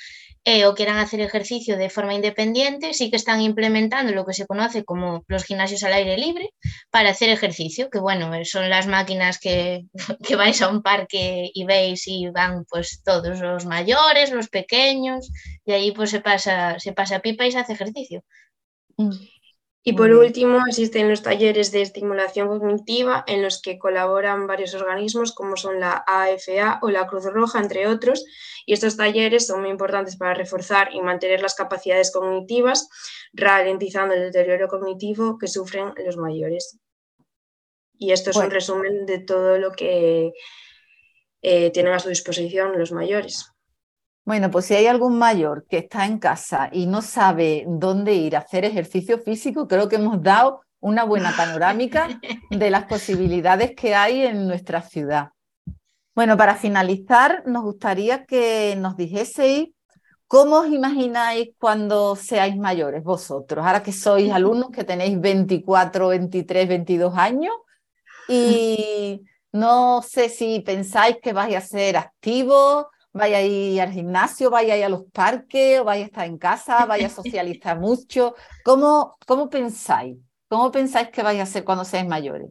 Eh, 0.47 0.65
o 0.65 0.75
quieran 0.75 0.97
hacer 0.97 1.21
ejercicio 1.21 1.77
de 1.77 1.91
forma 1.91 2.15
independiente, 2.15 2.95
sí 2.95 3.11
que 3.11 3.17
están 3.17 3.43
implementando 3.43 4.13
lo 4.13 4.25
que 4.25 4.33
se 4.33 4.47
conoce 4.47 4.85
como 4.85 5.23
los 5.29 5.45
gimnasios 5.45 5.83
al 5.83 5.93
aire 5.93 6.17
libre 6.17 6.49
para 6.91 7.11
hacer 7.11 7.29
ejercicio, 7.29 7.91
que 7.91 7.99
bueno, 7.99 8.33
son 8.45 8.71
las 8.71 8.87
máquinas 8.87 9.39
que, 9.39 9.85
que 10.27 10.37
vais 10.37 10.63
a 10.63 10.69
un 10.69 10.83
parque 10.83 11.51
y 11.53 11.65
veis 11.67 12.09
y 12.09 12.31
van 12.31 12.65
pues 12.65 13.03
todos 13.05 13.39
los 13.41 13.67
mayores, 13.67 14.31
los 14.31 14.49
pequeños, 14.49 15.31
y 15.67 15.73
ahí 15.73 15.93
pues 15.93 16.09
se 16.09 16.21
pasa, 16.21 16.79
se 16.79 16.95
pasa 16.95 17.21
pipa 17.21 17.45
y 17.45 17.53
se 17.53 17.59
hace 17.59 17.75
ejercicio. 17.75 18.25
Mm. 18.97 19.11
Y 19.89 19.93
por 19.93 20.11
último, 20.11 20.67
existen 20.67 21.09
los 21.09 21.23
talleres 21.23 21.71
de 21.71 21.81
estimulación 21.81 22.49
cognitiva 22.49 23.23
en 23.29 23.41
los 23.41 23.63
que 23.63 23.79
colaboran 23.79 24.49
varios 24.49 24.75
organismos 24.75 25.33
como 25.33 25.57
son 25.57 25.79
la 25.79 26.03
AFA 26.09 26.81
o 26.83 26.91
la 26.91 27.07
Cruz 27.07 27.27
Roja, 27.27 27.61
entre 27.61 27.87
otros. 27.87 28.25
Y 28.67 28.73
estos 28.73 28.97
talleres 28.97 29.47
son 29.47 29.61
muy 29.61 29.71
importantes 29.71 30.17
para 30.17 30.35
reforzar 30.35 30.93
y 30.93 31.01
mantener 31.01 31.41
las 31.41 31.55
capacidades 31.55 32.11
cognitivas, 32.11 32.89
ralentizando 33.33 34.17
el 34.17 34.33
deterioro 34.33 34.67
cognitivo 34.67 35.39
que 35.39 35.47
sufren 35.47 35.93
los 36.05 36.17
mayores. 36.17 36.81
Y 37.97 38.11
esto 38.11 38.31
es 38.31 38.37
un 38.39 38.51
resumen 38.51 39.07
de 39.07 39.21
todo 39.21 39.57
lo 39.59 39.71
que 39.71 40.33
eh, 41.43 41.71
tienen 41.71 41.93
a 41.93 42.01
su 42.01 42.09
disposición 42.09 42.77
los 42.77 42.91
mayores. 42.91 43.56
Bueno, 44.27 44.51
pues 44.51 44.65
si 44.67 44.75
hay 44.75 44.89
algún 44.89 45.19
mayor 45.19 45.67
que 45.69 45.79
está 45.79 46.05
en 46.05 46.19
casa 46.19 46.69
y 46.73 46.87
no 46.87 47.01
sabe 47.01 47.65
dónde 47.69 48.15
ir 48.15 48.35
a 48.35 48.41
hacer 48.41 48.65
ejercicio 48.65 49.21
físico, 49.21 49.69
creo 49.69 49.89
que 49.89 49.97
hemos 49.97 50.21
dado 50.21 50.63
una 50.81 51.05
buena 51.05 51.33
panorámica 51.37 52.21
de 52.51 52.71
las 52.71 52.87
posibilidades 52.87 53.77
que 53.77 53.95
hay 53.95 54.23
en 54.23 54.49
nuestra 54.49 54.83
ciudad. 54.83 55.29
Bueno, 56.13 56.37
para 56.37 56.57
finalizar, 56.57 57.45
nos 57.47 57.63
gustaría 57.63 58.25
que 58.25 58.75
nos 58.77 58.97
dijeseis 58.97 59.69
cómo 60.27 60.57
os 60.57 60.69
imagináis 60.71 61.51
cuando 61.61 62.17
seáis 62.17 62.57
mayores 62.57 63.05
vosotros, 63.05 63.65
ahora 63.65 63.85
que 63.85 63.93
sois 63.93 64.33
alumnos 64.33 64.71
que 64.71 64.83
tenéis 64.83 65.21
24, 65.21 66.09
23, 66.09 66.69
22 66.69 67.17
años 67.17 67.55
y 68.29 69.23
no 69.53 70.03
sé 70.03 70.29
si 70.31 70.59
pensáis 70.67 71.19
que 71.23 71.33
vais 71.33 71.55
a 71.55 71.61
ser 71.61 71.97
activos, 71.97 72.87
vaya 73.17 73.39
a 73.39 73.43
ir 73.43 73.81
al 73.81 73.93
gimnasio, 73.93 74.51
vaya 74.51 74.75
a 74.75 74.77
ir 74.79 74.85
a 74.85 74.89
los 74.89 75.05
parques, 75.13 75.83
vaya 75.85 76.05
a 76.05 76.07
estar 76.07 76.27
en 76.27 76.39
casa, 76.39 76.87
vaya 76.87 77.07
a 77.07 77.11
socializar 77.11 77.79
mucho. 77.81 78.35
¿Cómo, 78.63 79.17
cómo 79.27 79.49
pensáis? 79.51 80.17
¿Cómo 80.49 80.71
pensáis 80.71 81.09
que 81.11 81.23
vais 81.23 81.41
a 81.41 81.45
hacer 81.45 81.65
cuando 81.65 81.85
seáis 81.85 82.07
mayores? 82.09 82.51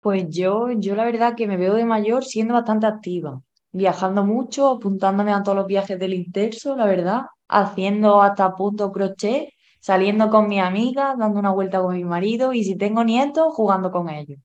Pues 0.00 0.26
yo, 0.28 0.70
yo 0.72 0.94
la 0.94 1.04
verdad 1.04 1.34
que 1.34 1.46
me 1.48 1.56
veo 1.56 1.74
de 1.74 1.84
mayor 1.84 2.24
siendo 2.24 2.54
bastante 2.54 2.86
activa, 2.86 3.42
viajando 3.72 4.24
mucho, 4.24 4.68
apuntándome 4.70 5.32
a 5.32 5.42
todos 5.42 5.56
los 5.56 5.66
viajes 5.66 5.98
del 5.98 6.14
Interso, 6.14 6.76
la 6.76 6.86
verdad, 6.86 7.22
haciendo 7.48 8.22
hasta 8.22 8.54
punto 8.54 8.92
crochet, 8.92 9.48
saliendo 9.80 10.30
con 10.30 10.48
mi 10.48 10.60
amiga, 10.60 11.14
dando 11.18 11.40
una 11.40 11.50
vuelta 11.52 11.80
con 11.80 11.94
mi 11.96 12.04
marido 12.04 12.52
y 12.52 12.64
si 12.64 12.76
tengo 12.76 13.02
nietos, 13.04 13.52
jugando 13.54 13.90
con 13.90 14.08
ellos. 14.10 14.38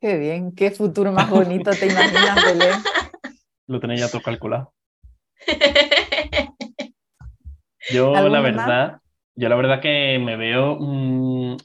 Qué 0.00 0.16
bien, 0.18 0.52
qué 0.54 0.70
futuro 0.70 1.12
más 1.12 1.28
bonito 1.30 1.76
te 1.76 1.86
imaginas, 1.90 2.40
Belén. 2.40 2.88
Lo 3.68 3.78
tenéis 3.80 4.00
ya 4.00 4.10
todo 4.10 4.22
calculado. 4.22 4.72
Yo 7.90 8.12
la 8.28 8.40
verdad, 8.40 9.00
yo 9.34 9.48
la 9.48 9.56
verdad 9.56 9.80
que 9.80 10.18
me 10.18 10.36
veo 10.36 10.76
mm, 10.78 11.56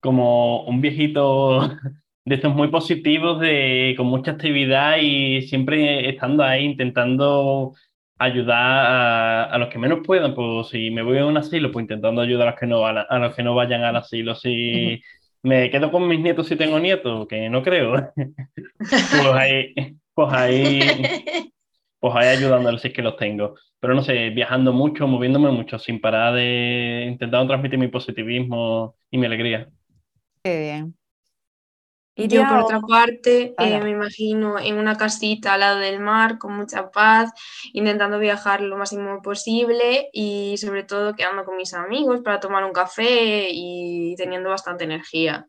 como 0.00 0.62
un 0.64 0.80
viejito 0.80 1.60
de 2.24 2.34
estos 2.34 2.54
muy 2.54 2.68
positivos, 2.68 3.40
de, 3.40 3.94
con 3.96 4.06
mucha 4.06 4.32
actividad 4.32 4.98
y 4.98 5.42
siempre 5.42 6.08
estando 6.08 6.44
ahí 6.44 6.64
intentando 6.64 7.74
ayudar 8.18 9.50
a, 9.52 9.58
los 9.58 9.68
que 9.68 9.78
menos 9.78 10.00
puedan. 10.06 10.34
Pues 10.34 10.68
si 10.68 10.90
me 10.90 11.02
voy 11.02 11.18
a 11.18 11.26
un 11.26 11.36
asilo, 11.36 11.72
pues 11.72 11.82
intentando 11.82 12.22
ayudar 12.22 12.48
a 12.48 12.50
los 12.52 12.60
que 12.60 12.66
no, 12.66 12.86
a, 12.86 13.18
los 13.18 13.34
que 13.34 13.42
no 13.42 13.54
vayan 13.54 13.82
al 13.82 13.96
asilo. 13.96 14.34
Si 14.36 15.02
me 15.42 15.70
quedo 15.70 15.90
con 15.90 16.06
mis 16.06 16.20
nietos 16.20 16.46
si 16.46 16.56
tengo 16.56 16.78
nietos, 16.78 17.26
que 17.26 17.48
no 17.50 17.62
creo, 17.62 18.12
pues 18.78 19.26
ahí, 19.34 19.74
pues 20.14 20.32
ahí, 20.32 20.80
pues 22.00 22.14
ahí 22.16 22.28
ayudándoles 22.36 22.80
si 22.80 22.88
es 22.88 22.94
que 22.94 23.02
los 23.02 23.16
tengo. 23.16 23.54
Pero 23.80 23.94
no 23.94 24.02
sé, 24.02 24.30
viajando 24.30 24.72
mucho, 24.72 25.06
moviéndome 25.06 25.50
mucho, 25.50 25.78
sin 25.78 26.00
parar 26.00 26.34
de 26.34 27.06
intentando 27.08 27.48
transmitir 27.48 27.78
mi 27.78 27.88
positivismo 27.88 28.96
y 29.10 29.18
mi 29.18 29.26
alegría. 29.26 29.68
Qué 30.42 30.58
bien. 30.58 30.96
Y 32.16 32.28
yo, 32.28 32.46
por 32.46 32.58
otra 32.58 32.80
parte, 32.80 33.54
eh, 33.58 33.80
me 33.80 33.90
imagino 33.90 34.56
en 34.60 34.78
una 34.78 34.96
casita 34.96 35.54
al 35.54 35.60
lado 35.60 35.80
del 35.80 35.98
mar, 35.98 36.38
con 36.38 36.56
mucha 36.56 36.90
paz, 36.90 37.32
intentando 37.72 38.20
viajar 38.20 38.60
lo 38.60 38.76
máximo 38.76 39.20
posible 39.20 40.10
y 40.12 40.56
sobre 40.58 40.84
todo 40.84 41.14
quedando 41.14 41.44
con 41.44 41.56
mis 41.56 41.74
amigos 41.74 42.20
para 42.20 42.38
tomar 42.38 42.64
un 42.64 42.72
café 42.72 43.48
y 43.50 44.14
teniendo 44.16 44.50
bastante 44.50 44.84
energía. 44.84 45.48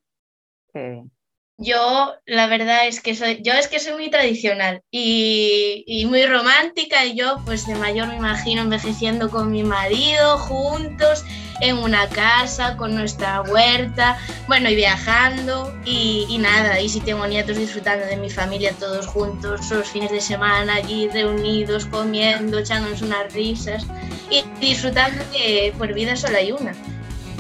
Qué 0.74 0.90
bien. 0.90 1.12
Yo, 1.58 2.14
la 2.26 2.48
verdad 2.48 2.86
es 2.86 3.00
que 3.00 3.16
soy, 3.16 3.42
yo 3.42 3.54
es 3.54 3.70
que 3.70 3.80
soy 3.80 3.94
muy 3.94 4.10
tradicional 4.10 4.82
y, 4.92 6.06
muy 6.10 6.26
romántica 6.26 7.06
y 7.06 7.16
yo, 7.16 7.38
pues 7.46 7.66
de 7.66 7.76
mayor 7.76 8.10
me 8.10 8.18
imagino 8.18 8.62
envejeciendo 8.62 9.30
con 9.30 9.52
mi 9.52 9.64
marido 9.64 10.38
juntos 10.38 11.24
en 11.62 11.78
una 11.78 12.10
casa 12.10 12.76
con 12.76 12.94
nuestra 12.94 13.42
huerta, 13.42 14.18
bueno, 14.48 14.70
y 14.70 14.76
viajando 14.76 15.74
y, 15.86 16.26
y, 16.30 16.38
nada, 16.40 16.82
y 16.82 16.90
si 16.90 17.00
tengo 17.00 17.26
nietos 17.26 17.58
disfrutando 17.58 18.06
de 18.06 18.18
mi 18.18 18.30
familia 18.30 18.74
todos 18.78 19.08
juntos, 19.08 19.72
los 19.72 19.88
fines 19.88 20.12
de 20.12 20.20
semana 20.20 20.76
allí 20.76 21.08
reunidos, 21.08 21.86
comiendo, 21.86 22.60
echándonos 22.60 23.02
unas 23.02 23.34
risas 23.34 23.86
y 24.30 24.44
disfrutando 24.60 25.24
que 25.32 25.74
por 25.78 25.94
vida 25.94 26.18
solo 26.18 26.36
hay 26.36 26.52
una 26.52 26.74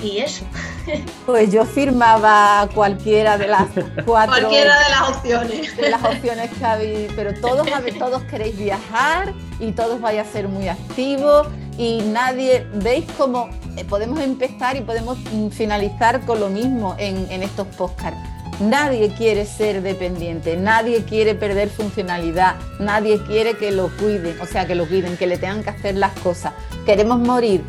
y 0.05 0.19
eso. 0.19 0.45
Pues 1.25 1.51
yo 1.51 1.65
firmaba 1.65 2.69
cualquiera 2.75 3.39
de 3.39 3.47
las 3.47 3.67
cuatro. 4.05 4.35
Cualquiera 4.35 4.77
de 4.79 4.89
las 4.91 5.09
opciones. 5.09 5.77
De 5.77 5.89
las 5.89 6.03
opciones 6.03 6.51
que 6.51 6.65
habéis, 6.65 7.11
pero 7.15 7.33
todos, 7.41 7.67
todos 7.97 8.21
queréis 8.23 8.55
viajar 8.57 9.33
y 9.59 9.71
todos 9.71 9.99
vais 9.99 10.19
a 10.19 10.25
ser 10.25 10.47
muy 10.47 10.67
activos 10.67 11.47
y 11.77 12.01
nadie, 12.01 12.67
veis 12.75 13.05
cómo 13.17 13.49
eh, 13.75 13.83
podemos 13.83 14.19
empezar 14.19 14.75
y 14.77 14.81
podemos 14.81 15.17
mm, 15.31 15.49
finalizar 15.49 16.21
con 16.21 16.39
lo 16.39 16.49
mismo 16.49 16.95
en, 16.99 17.29
en 17.31 17.41
estos 17.41 17.67
podcasts. 17.67 18.19
Nadie 18.59 19.09
quiere 19.09 19.45
ser 19.45 19.81
dependiente, 19.81 20.55
nadie 20.55 21.03
quiere 21.03 21.35
perder 21.35 21.67
funcionalidad, 21.69 22.55
nadie 22.79 23.21
quiere 23.23 23.57
que 23.57 23.71
lo 23.71 23.89
cuiden, 23.97 24.39
o 24.39 24.45
sea, 24.45 24.65
que 24.65 24.75
lo 24.75 24.87
cuiden, 24.87 25.17
que 25.17 25.27
le 25.27 25.37
tengan 25.37 25.63
que 25.63 25.71
hacer 25.71 25.95
las 25.95 26.13
cosas. 26.19 26.53
Queremos 26.85 27.19
morir 27.19 27.63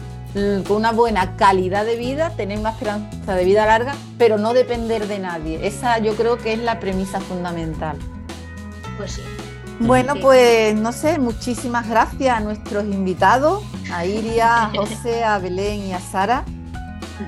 con 0.67 0.77
una 0.77 0.93
buena 0.93 1.37
calidad 1.37 1.87
de 1.87 1.97
vida, 1.97 2.31
tener 2.37 2.61
más 2.61 2.75
esperanza 2.75 3.35
de 3.35 3.45
vida 3.45 3.65
larga, 3.65 3.95
pero 4.19 4.37
no 4.37 4.53
depender 4.53 5.09
de 5.09 5.19
nadie. 5.19 5.67
Esa 5.67 5.99
yo 5.99 6.15
creo 6.15 6.37
que 6.37 6.53
es 6.53 6.59
la 6.59 6.79
premisa 6.79 7.21
fundamental. 7.21 7.97
Pues 8.99 9.13
sí. 9.13 9.23
Bueno, 9.81 10.15
pues 10.21 10.75
no 10.75 10.93
sé, 10.93 11.19
muchísimas 11.19 11.89
gracias 11.89 12.37
a 12.37 12.41
nuestros 12.41 12.85
invitados, 12.85 13.63
a 13.93 14.05
Iria, 14.05 14.65
a 14.65 14.71
José, 14.71 15.25
a 15.25 15.39
Belén 15.39 15.87
y 15.87 15.93
a 15.93 16.01
Sara, 16.01 16.45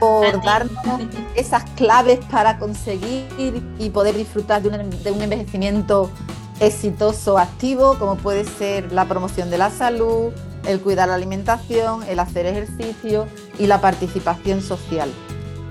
por 0.00 0.42
darnos 0.42 0.72
esas 1.34 1.64
claves 1.76 2.20
para 2.30 2.58
conseguir 2.58 3.26
y 3.78 3.90
poder 3.90 4.16
disfrutar 4.16 4.62
de 4.62 4.68
un, 4.68 5.02
de 5.02 5.10
un 5.10 5.22
envejecimiento 5.22 6.10
exitoso, 6.60 7.38
activo, 7.38 7.98
como 7.98 8.16
puede 8.16 8.44
ser 8.44 8.92
la 8.92 9.04
promoción 9.06 9.50
de 9.50 9.58
la 9.58 9.70
salud, 9.70 10.32
el 10.68 10.80
cuidar 10.80 11.08
la 11.08 11.14
alimentación, 11.14 12.02
el 12.04 12.20
hacer 12.20 12.46
ejercicio 12.46 13.26
y 13.58 13.66
la 13.66 13.80
participación 13.80 14.62
social. 14.62 15.10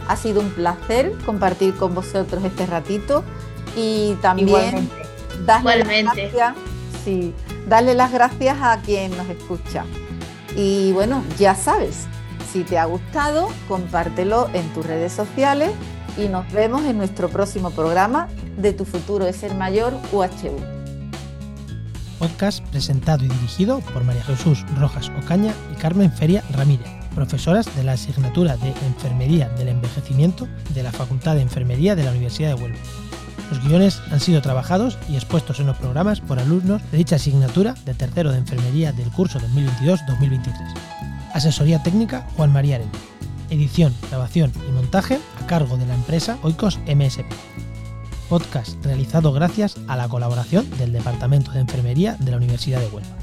Ha 0.08 0.16
sido 0.18 0.42
un 0.42 0.50
placer 0.50 1.14
compartir 1.26 1.76
con 1.76 1.94
vosotros 1.94 2.44
este 2.44 2.66
ratito 2.66 3.24
y 3.76 4.16
también 4.22 4.90
darle 5.46 5.78
las 5.78 6.16
gracias, 6.16 6.56
sí, 7.06 7.34
darle 7.68 7.94
las 7.94 8.12
gracias 8.12 8.58
a 8.60 8.82
quien 8.82 9.16
nos 9.16 9.30
escucha. 9.30 9.86
Y 10.56 10.92
bueno, 10.94 11.24
ya 11.38 11.54
sabes, 11.54 12.08
si 12.52 12.64
te 12.64 12.80
ha 12.80 12.86
gustado, 12.86 13.50
compártelo 13.68 14.50
en 14.54 14.68
tus 14.74 14.86
redes 14.86 15.14
sociales 15.14 15.72
y 16.18 16.28
nos 16.28 16.52
vemos 16.52 16.84
en 16.86 16.98
nuestro 16.98 17.30
próximo 17.30 17.70
programa 17.70 18.30
de 18.58 18.74
Tu 18.74 18.86
futuro 18.86 19.28
es 19.28 19.36
ser 19.36 19.54
mayor 19.54 19.94
UHU 20.12 20.77
podcast 22.18 22.66
presentado 22.68 23.24
y 23.24 23.28
dirigido 23.28 23.80
por 23.94 24.04
María 24.04 24.24
Jesús 24.24 24.66
Rojas 24.78 25.12
Ocaña 25.24 25.54
y 25.72 25.76
Carmen 25.76 26.12
Feria 26.12 26.44
Ramírez, 26.52 26.88
profesoras 27.16 27.74
de 27.76 27.84
la 27.84 27.94
asignatura 27.94 28.58
de 28.58 28.70
Enfermería 28.86 29.50
del 29.50 29.70
Envejecimiento 29.70 30.48
de 30.74 30.84
la 30.84 30.92
Facultad 30.92 31.36
de 31.36 31.42
Enfermería 31.42 31.96
de 31.96 32.04
la 32.04 32.12
Universidad 32.12 32.56
de 32.56 32.62
Huelva. 32.62 32.80
Los 33.50 33.64
guiones 33.64 34.02
han 34.12 34.20
sido 34.20 34.42
trabajados 34.42 34.98
y 35.10 35.16
expuestos 35.16 35.60
en 35.60 35.68
los 35.68 35.78
programas 35.78 36.20
por 36.20 36.40
alumnos 36.40 36.82
de 36.92 36.98
dicha 36.98 37.16
asignatura 37.16 37.76
de 37.86 37.94
tercero 37.94 38.32
de 38.32 38.40
Enfermería 38.40 38.92
del 38.92 39.10
curso 39.10 39.40
2022-2023. 39.40 40.54
Asesoría 41.34 41.82
técnica 41.82 42.28
Juan 42.36 42.52
María 42.52 42.76
Arena. 42.76 42.92
Edición, 43.50 43.94
grabación 44.10 44.52
y 44.68 44.72
montaje 44.72 45.20
a 45.42 45.48
cargo 45.48 45.78
de 45.78 45.86
la 45.86 45.96
empresa 45.96 46.38
Oikos 46.44 46.80
MSP. 46.88 47.67
Podcast 48.30 48.84
realizado 48.86 49.32
gracias 49.32 49.78
a 49.88 49.96
la 49.96 50.10
colaboración 50.10 50.70
del 50.78 50.92
Departamento 50.92 51.52
de 51.52 51.62
Enfermería 51.62 52.16
de 52.20 52.32
la 52.32 52.38
Universidad 52.38 52.80
de 52.80 52.88
Huelva. 52.88 53.18